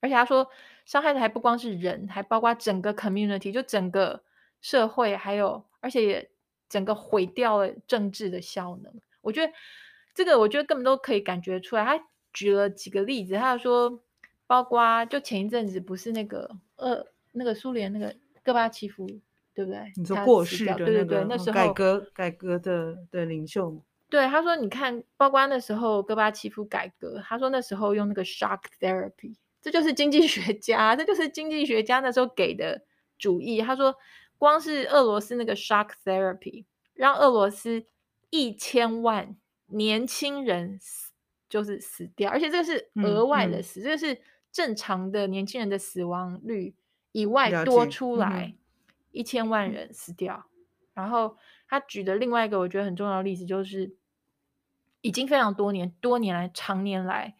[0.00, 0.50] 而且他说，
[0.84, 4.22] 伤害的还不光是人，还包括整个 community，就整个
[4.60, 6.30] 社会，还有，而且也
[6.68, 8.92] 整个毁掉了政治的效能。
[9.22, 9.52] 我觉得
[10.14, 11.84] 这个，我觉得根本都可以感觉出来。
[11.84, 14.04] 他举了几个例子，他说，
[14.46, 18.14] 包括就前一阵子不是那个呃，那个苏联那个。
[18.44, 19.06] 戈巴契夫，
[19.52, 19.92] 对不对？
[19.96, 23.78] 你说过世的、那个、对对对，那时候改革改革的的领袖。
[24.08, 32.84] 对，他说，你看，报关的时候戈巴契夫改革，他说那时候用那个 shock therapy，这就是经济学家，这就是经济学家那时候给的
[33.18, 33.60] 主意。
[33.60, 33.94] 他说，
[34.38, 37.84] 光是俄罗斯那个 shock therapy，让俄罗斯
[38.30, 41.12] 一千万年轻人死，
[41.48, 46.74] 就是死掉，而且这个是额外的死，嗯嗯、这个是正常的年轻人的死亡率。
[47.12, 48.54] 以外多出来
[49.12, 51.36] 一千万人死掉，嗯，然后
[51.68, 53.94] 他举的另外一个我觉得很重要的例子就是，
[55.02, 57.36] 已经非常多年多年来长年来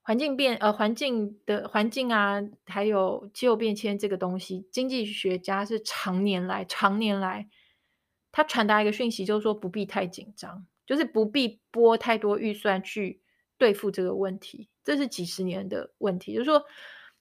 [0.00, 7.48] 环境变呃环境的环境啊，还有气候变迁这个东西，经济学家是长年来长年来
[8.32, 13.20] 他传达一个讯息，就是说不必太紧张，就是不必拨太多预算去
[13.58, 16.64] 对付这个问题，这是几十年的问题，就是说。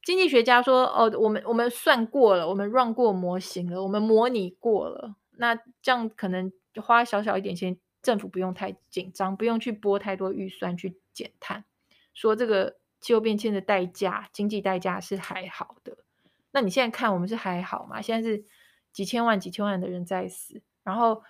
[0.05, 5.15] 经济学家说：“哦，我们我们算过了，我们 run 过模型了，我们模拟过了。
[5.37, 11.65] 那这样可能花小小一点钱，政府不用太紧张，不用去拨太多预算去减碳。
[12.13, 15.97] 说这个气候变迁的代价，经济代价是还好的。
[16.51, 18.01] 那你现在看，我们是还好吗？
[18.01, 18.45] 现在是
[18.91, 20.61] 几千万、几千万的人在死。
[20.83, 21.23] 然后，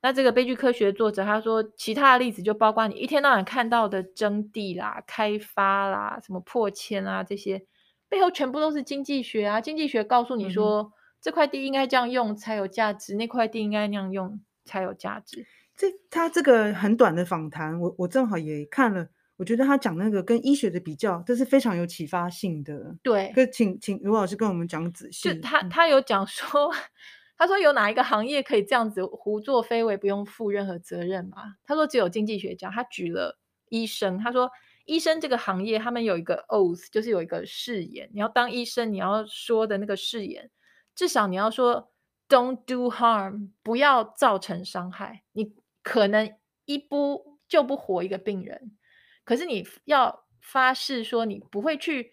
[0.00, 7.66] 那这个悲剧科学作者他说，其他的例子就包括你一天到晚看到的征地啦、开发啦、什么破迁啊这些。”
[8.06, 9.60] 背后全部都是经济学啊！
[9.60, 10.92] 经济学告诉你说，嗯、
[11.24, 15.46] 这块地应该这样用才有价值，那块地应该那样用才有价值。
[15.74, 19.08] 这他这个很短的访谈，我我正好也看了，
[19.38, 22.94] 我觉得他讲那个跟医学的比较，这是非常有启发性的。
[23.02, 25.32] 对，可请请卢老师跟我们讲仔细。
[25.32, 26.70] 就他他有讲说，
[27.38, 31.56] 他说有哪一个行业可以这样子胡作非为，不用负任何责任嘛？
[31.64, 32.70] 他说只有经济学家。
[32.70, 33.38] 他举了
[33.70, 34.50] 医生，他说。
[34.86, 38.06] 医生这个行业，他们有一个 oath，就是有一个誓言。
[38.12, 40.50] 你要当医生，你要说的那个誓言，
[40.94, 41.92] 至少你要说
[42.28, 45.24] "Don't do harm"，不要造成伤害。
[45.32, 48.76] 你可能一不救不活一个病人，
[49.24, 52.12] 可是你要发誓说你不会去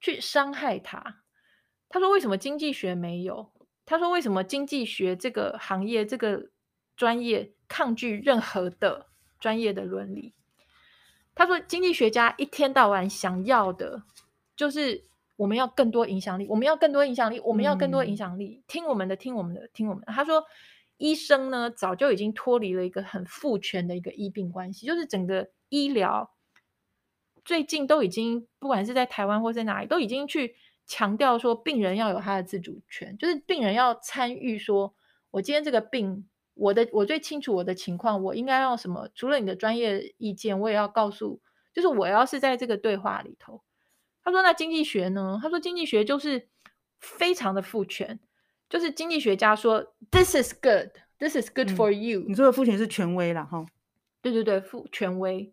[0.00, 1.22] 去伤害他。
[1.88, 3.52] 他说：“为什么经济学没有？”
[3.84, 6.50] 他说：“为什么经济学这个行业这个
[6.96, 9.08] 专业抗拒任何的
[9.38, 10.34] 专业的伦理？”
[11.34, 14.04] 他说：“经济学家一天到晚想要的，
[14.56, 15.04] 就是
[15.36, 20.44] 我们要更多影响力，我们要更多影响力，我们要更多影响力，嗯、听我们的，听我们的，听我们的。”他说
[20.98, 26.30] ：“医生呢，早就已经脱离了一个很父权的一个医病关系，就是整个医疗
[27.44, 30.54] 最近都已经，不管是在台湾或在哪里，都已经去
[30.86, 34.94] 强调说，病人要有他的自主权，就是病人要参与，说
[35.30, 39.08] 我今天这个病。”我的我最清楚我的情况，我应该要什么？
[39.14, 41.40] 除了你的专业意见，我也要告诉，
[41.72, 43.62] 就是我要是在这个对话里头。
[44.24, 46.48] 他说：“那经济学呢？”他说：“经济学就是
[47.00, 48.18] 非常的父权，
[48.68, 52.26] 就是经济学家说 ‘This is good, this is good for you’、嗯。
[52.28, 53.64] 你说的父权是权威了哈？
[54.20, 55.52] 对对对，父权威。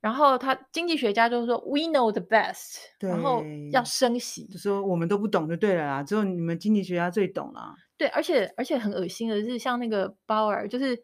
[0.00, 3.42] 然后他经济学家就是说 ‘We know the best’，然后
[3.72, 11.02] 要升息，就说我们都不懂就对了啦，只有你们经济学家最懂啦。”对，而且而且很恶心的是，像那个鲍尔，就是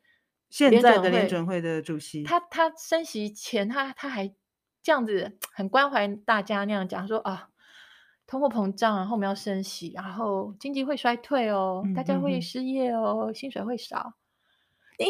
[0.50, 4.30] 现在的联准会的主席，他他升息前，他他还
[4.82, 7.48] 这样子很关怀大家那样讲说啊，
[8.26, 14.14] 通货膨胀，然后我们要升息，然后经济会衰退哦，大家会失业哦，薪水会少。
[14.98, 15.06] 你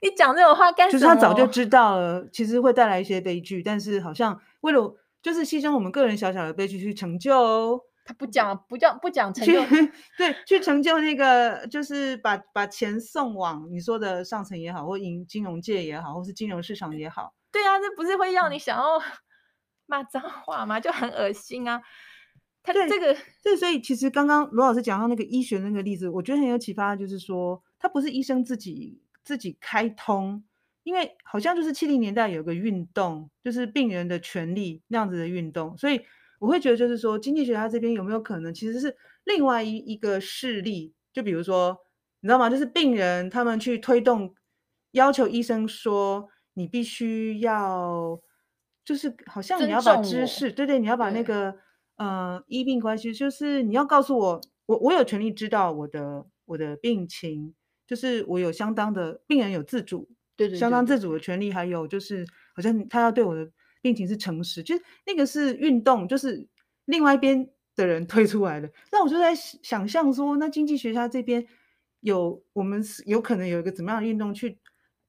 [0.00, 1.00] 你讲这种话干什么？
[1.00, 7.80] 就是他早就知道了，其实会带来一些悲剧，但是好像为了就是牺牲我们个人小小的悲剧去成就。
[8.04, 9.52] 他不讲，不讲，不讲成就，
[10.18, 17.32] 对，去成就那个，就是把把钱送往你说的上层也好，或银金融界也好，或是金融市场也好。
[17.52, 19.00] 对啊，这不是会让你想要
[19.86, 20.80] 骂脏话吗？
[20.80, 21.80] 就很恶心啊。
[22.62, 30.42] 他这个，这所以其实刚刚罗老师讲到那个医学那个例子，我觉得很有启发，就是说他不是医生自己自己开通，
[30.82, 36.00] 因为好像就是七零年代有个运动，就是病人的权利那样子的运动，所以。
[36.38, 40.92] 我会觉得，就是说，经济学家这边有没有可能，其实是另外一一个势力？
[41.12, 41.78] 就比如说，
[42.18, 42.50] 你知道吗？
[42.50, 44.34] 就是病人他们去推动，
[44.90, 48.20] 要求医生说，你必须要，
[48.84, 51.54] 就是好像你要把知识，对对，你要把那个
[51.96, 57.54] 呃医病关系，就是你要告诉我，我我有权利知道我的我的病情，
[57.86, 63.50] 就是我有相当的病人有自主，对，对对，相当自主的权利，还有就是好像他要对我的。
[63.82, 66.48] 病情是诚实，就是那个是运动，就是
[66.84, 68.70] 另外一边的人 推出来的。
[68.92, 71.44] 那我就在想象说，那经济学家这边
[71.98, 74.60] 有我们有可能有一个怎么样的运动去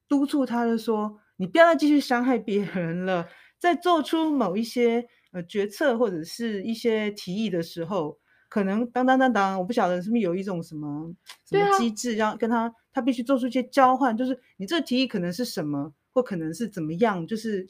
[0.08, 3.28] 督促他的说，你不要再继续伤害别人了，
[3.60, 8.18] 在做出某一些呃决策或者是一些提议的时候，
[8.50, 11.14] 可能当当当当，我不晓得是不是有一种什么
[11.50, 17.68] 什么机制，让跟他他必须做出一些交换，就是你这个提议可能是什么，或可能是怎么样，就是。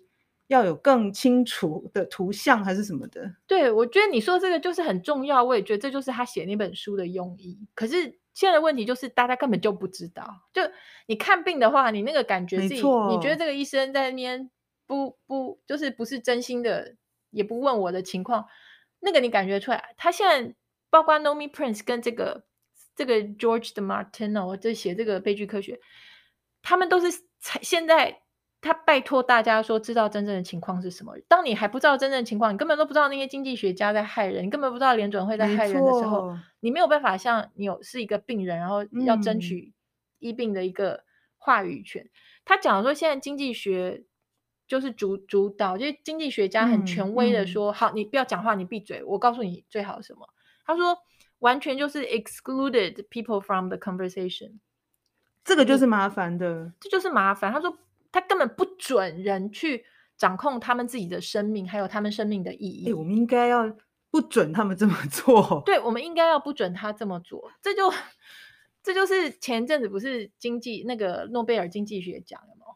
[0.48, 3.34] 要有更清楚的图像还是什么的？
[3.48, 7.58] 对，我觉得你说这个就是很重要，我也觉得这就是他写那本书的用意。
[7.74, 10.62] 可是现在的问题就是大家根本就不知道，就
[11.06, 14.50] 你看病的话，你那个感觉自己，你觉得这个医生在那边
[14.88, 16.96] 不不就是不是真心的，
[17.30, 18.48] 也不问我的情况，
[19.00, 19.94] 那个你感觉出来。
[19.98, 20.56] 他现在
[20.90, 22.44] 包括 Nomi Prince 跟这个
[22.96, 25.80] 这个 George DeMartino 就写这个悲剧科学，
[26.62, 28.23] 他们都是才现在。
[28.64, 31.14] 他拜托大家说，知道真正的情况是什么。
[31.28, 39.74] 当你还不知道真正的情况，你根本都不知道那些经济学家在害人，你根本不知道联准会在害人的时候，你没有办法像你有是一个病人，然后要争取
[40.20, 41.04] 医病的一个
[41.38, 42.04] 话语权。
[42.04, 42.10] 嗯、
[42.46, 44.06] 他讲说，现在经济学
[44.66, 50.30] 就是主主导，就是经济学家很权威的说，嗯嗯、好，你不要讲话，你闭嘴，我告诉你最好什么。
[50.66, 50.98] 他说，
[51.40, 54.60] 完全就是 excluded people from the conversation，
[55.44, 57.52] 这个就是麻烦的，这就是麻烦。
[57.52, 57.78] 他说。
[58.14, 59.84] 他根本不准人去
[60.16, 62.86] 掌控他们自己的生命，还有他们生命的意义。
[62.86, 63.76] 欸，我们应该要
[64.12, 65.62] 不准他们这么 做。
[65.66, 67.52] 对，我们应该要不准他这么做。
[67.62, 67.92] 这就
[68.84, 72.68] 这就是前阵子不是经济那个诺贝尔经济学奖了吗？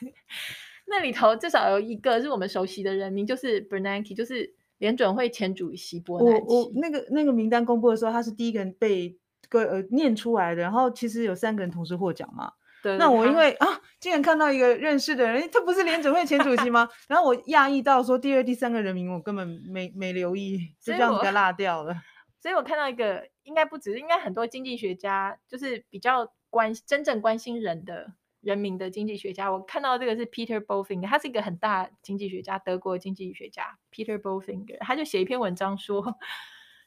[0.86, 6.44] 那里头至少有一个是我们熟悉的人名，就是 Bernanke，就是联准会前主席伯南奇。
[6.48, 9.16] 我我那个那个名单公布的时候，他是第一个人被
[9.48, 10.60] 个呃念出来的。
[10.60, 12.52] 然后其实有三个人同时获奖嘛。
[12.84, 16.86] 对那我因为啊，竟然看到一个认识的人，他不是联准会前主席吗？
[17.08, 21.94] 然后我讶异到说，第二、第三个人名我根本没没留意，就这样子给落掉了。
[22.42, 28.12] 所以我看到一个，应该不止，应该很多经济学家，就是比较关真正关心人的
[28.42, 29.50] 人民的经济学家。
[29.50, 36.02] 我看到这个是 Peter Bofinger，他是一个很大经济学家，德国经济学家 Peter Bofinger，他就写一篇文章说，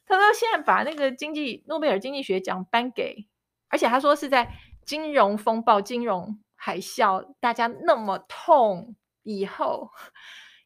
[0.06, 3.26] 他说现在把那个经济诺贝尔经济学奖颁给，
[3.68, 4.48] 而且他说是在。
[4.88, 9.90] 金融风暴、金融海啸，大家那么痛以后，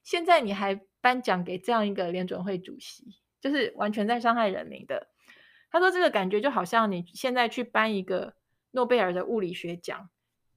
[0.04, 5.08] 现在你还颁奖给这样一个联准会主席，就是完全在伤害人民的。
[5.72, 8.34] 他说这个感觉就好像你现在去颁一个
[8.70, 10.08] 诺贝尔的物理学奖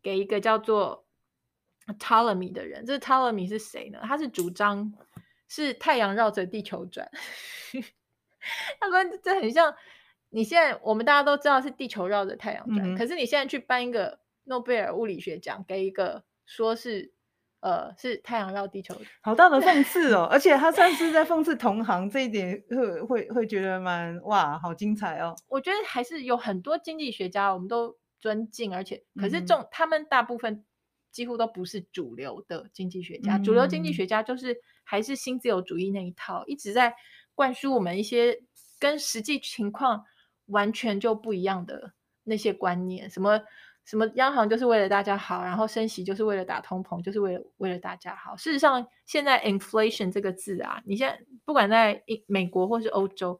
[0.03, 1.07] 给一个叫做
[1.87, 2.85] Ptolemy 的人。
[2.85, 3.99] 这 Ptolemy 是谁呢？
[4.03, 4.93] 他是主张
[5.47, 7.09] 是太阳绕着地球转。
[8.79, 9.75] 他说这很像。
[10.29, 17.13] 你现在我们大家都知道是地球绕着太阳转，嗯、可是你现在去颁一个诺贝尔物理学奖给一个说是
[17.61, 20.27] 呃是太阳绕地球，好大的讽刺哦！
[20.29, 25.35] 而且他算是在 讽刺同行这一点会会会觉得蛮哇，好精彩哦！
[25.47, 30.65] 我觉得还是有很多经济学家我们都尊敬，而且可是这种、嗯、他们大部分
[31.11, 36.93] 几乎都不是主流的经济学家，嗯、主流经济学家就是还是新自由主义那一套，一直在
[37.33, 38.43] 灌输我们一些
[38.79, 40.03] 跟实际情况。
[40.47, 41.93] 完全就不一样的
[42.23, 43.41] 那些观念，什么
[43.83, 48.35] 什么央行就是为了大家好，然后升息就是为了打通膨，就是为了为了大家好。
[48.35, 53.39] 事实上，现在 inflation 这个字啊，你现在不管在美国或是欧洲，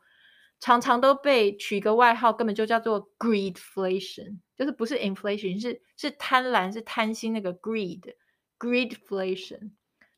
[0.60, 9.72] 常常都被取一个外号，根本就叫做 greedflation，就是不是 inflation，是是贪婪，是贪心那个 greed，greedflation。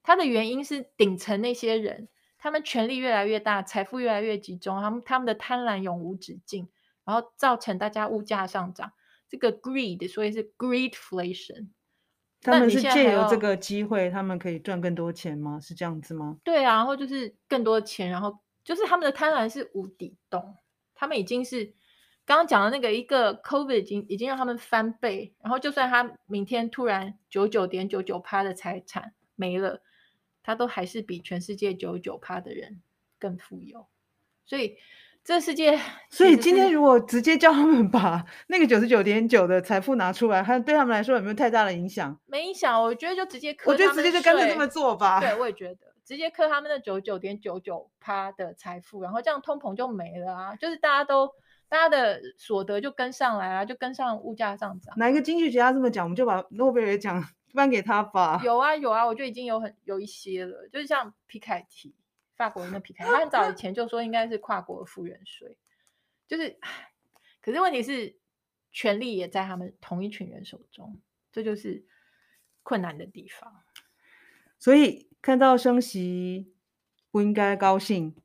[0.03, 2.07] 它的原因是顶层那些人，
[2.38, 6.69] 他们权力越来越大，财富越来越集中，他们他们的贪婪永无止境。
[7.08, 8.91] 然后造成大家物价上涨，
[9.30, 11.70] 这个 greed，所以是 greedflation。
[12.41, 15.58] 他们是借由这个机会，他们可以赚更多钱吗？
[15.62, 16.38] 是这样子吗？
[16.43, 20.58] 对啊，然后就是更多钱，然后就是他们的贪婪是无底洞，
[20.93, 21.74] 他们已经是
[22.26, 29.82] 刚刚讲的那个一个 COVID 已经已经让他们翻倍，然后就算他明天突然九九点九九趴的财产没了，
[30.43, 32.82] 他都还是比全世界九九趴的人
[33.18, 33.88] 更富有，
[34.45, 34.76] 所以。
[35.28, 35.78] 这世界，
[36.09, 42.17] 所以今天如果直接叫他们把那个九十九点九的财富拿出来，还对他们来说有没有太大的影响？
[42.28, 43.69] 没影响，我觉得就直接课。
[43.69, 45.19] 我觉得直接就干脆这么做吧。
[45.19, 50.55] 对，我也觉得直接课他们的九十九点九九趴的财富，然后这样通膨就没了啊！
[50.55, 51.28] 就是大家都
[51.67, 54.95] 大家的所得就跟上来了，就跟上物价上涨。
[54.97, 57.21] 哪一个经济学家这么讲，我们就把诺贝尔奖
[57.53, 58.39] 颁给他吧。
[58.45, 61.93] 有啊有啊，我觉得已经有很有一些了，就是像皮凯提。
[62.38, 65.57] 法国人的皮凯，他很早以前就说应该是跨国的富人税，
[66.27, 66.59] 就是，
[67.41, 68.15] 可是问题是，
[68.71, 71.83] 权力也在他们同一群人手中，这就是
[72.61, 73.63] 困难的地方。
[74.59, 76.53] 所以看到升息
[77.09, 78.15] 不应该高兴，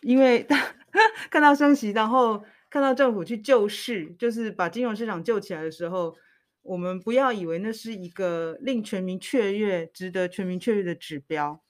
[0.00, 0.46] 因为
[1.28, 6.16] 看到升息，然后看到政府去救市，就是把金融市场救起来的时候，
[6.62, 11.62] 我们不要以为那是一个令全民雀跃、值得全民雀跃的指标。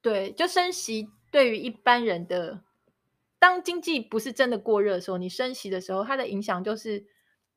[0.00, 1.08] 对，就升息。
[1.30, 2.62] 对于一般人的，
[3.38, 7.06] 当经济不是真的过热的时候，你升息的时候，它的影响就是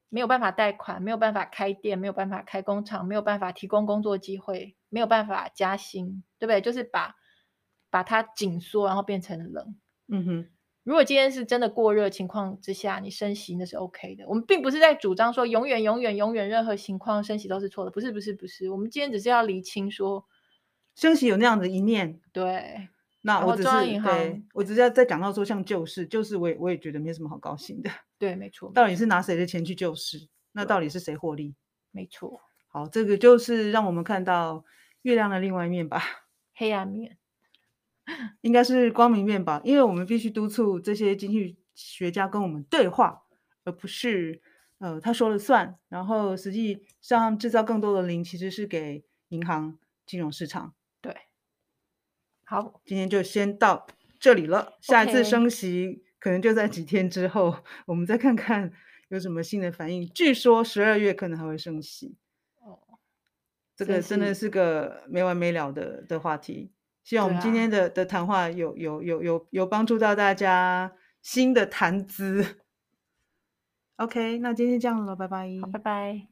[0.09, 6.61] 没有办法贷款，没有办法开店，没有办法开工厂，没有办法提供工作机会，没有办法加薪，对不对？
[6.61, 7.15] 就是把
[7.89, 9.75] 把它紧缩，然后变成冷。
[10.07, 10.49] 嗯哼。
[10.83, 14.27] 如果今天是真的过热情况之下，你升息那是 OK 的。
[14.27, 18.71] 我们并不是在主张说永远、永远、永远任何情况升息都是错的，不是，不是，不是。
[18.71, 20.25] 我们今天只是要厘清说，
[20.95, 22.89] 升息有那样的一面，对。
[23.21, 27.89] 那我只是对，我只是要再讲到说，像救市，救市我也我也觉得没什么好高兴的。
[28.17, 28.71] 对，没错。
[28.73, 30.29] 到底是拿谁的钱去救市？
[30.53, 31.53] 那到底是谁获利？
[31.91, 32.39] 没错。
[32.69, 34.63] 好，这个就是让我们看到
[35.01, 36.01] 月亮的另外一面吧。
[36.55, 37.17] 黑暗面，
[38.41, 39.59] 应该是光明面吧？
[39.65, 43.23] 因为我们必须督促这些经济学家跟我们对话，
[43.65, 44.41] 而不是
[44.77, 45.77] 呃他说了算。
[45.89, 50.73] 然后实际上制造更多的零，其实是给银行、金融市场。
[52.49, 53.85] 好，今天就先到
[54.19, 54.73] 这里了。
[54.81, 58.73] 下一次升息可能就在几天之后，我们再看看
[59.09, 60.09] 有什么新的反应。
[60.09, 62.15] 据说十二月可能还会升息。
[62.57, 62.79] 哦，
[63.75, 66.71] 这个真的是个没完没了的的话题。
[67.03, 70.91] 希望我们今天的、啊、的谈话有有有有有帮助到大家
[71.21, 72.61] 新的谈资。
[73.97, 75.47] OK，那今天这样了，拜拜。
[75.61, 76.27] 好，拜拜。